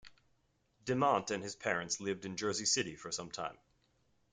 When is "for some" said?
2.95-3.29